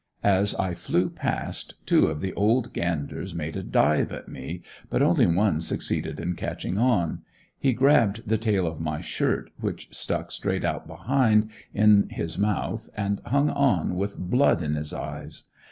As 0.23 0.55
I 0.55 0.73
flew 0.73 1.11
past, 1.11 1.75
two 1.85 2.07
of 2.07 2.21
the 2.21 2.33
old 2.33 2.73
ganders 2.73 3.35
made 3.35 3.55
a 3.55 3.61
dive 3.61 4.11
at 4.11 4.27
me, 4.27 4.63
but 4.89 5.03
only 5.03 5.27
one 5.27 5.61
succeeded 5.61 6.19
in 6.19 6.33
catching 6.33 6.79
on; 6.79 7.21
he 7.59 7.71
grabbed 7.71 8.27
the 8.27 8.39
tail 8.39 8.65
of 8.65 8.79
my 8.79 8.99
shirt, 9.01 9.51
which 9.59 9.89
stuck 9.93 10.31
straight 10.31 10.65
out 10.65 10.87
behind, 10.87 11.51
in 11.71 12.09
his 12.09 12.35
mouth 12.39 12.89
and 12.97 13.21
hung 13.27 13.51
on 13.51 13.93
with 13.93 14.17
blood 14.17 14.63
in 14.63 14.73
his 14.73 14.91
eyes. 14.91 15.43